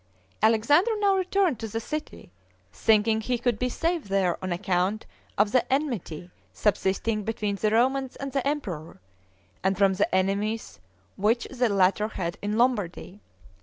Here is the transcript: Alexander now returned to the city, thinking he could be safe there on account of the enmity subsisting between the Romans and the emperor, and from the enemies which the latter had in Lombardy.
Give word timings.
Alexander 0.41 0.97
now 0.97 1.15
returned 1.15 1.59
to 1.59 1.67
the 1.67 1.79
city, 1.79 2.31
thinking 2.71 3.21
he 3.21 3.37
could 3.37 3.59
be 3.59 3.69
safe 3.69 4.05
there 4.05 4.35
on 4.43 4.51
account 4.51 5.05
of 5.37 5.51
the 5.51 5.71
enmity 5.71 6.31
subsisting 6.51 7.21
between 7.23 7.55
the 7.57 7.69
Romans 7.69 8.15
and 8.15 8.31
the 8.31 8.47
emperor, 8.47 8.99
and 9.63 9.77
from 9.77 9.93
the 9.93 10.15
enemies 10.15 10.79
which 11.17 11.47
the 11.51 11.69
latter 11.69 12.07
had 12.07 12.39
in 12.41 12.57
Lombardy. 12.57 13.19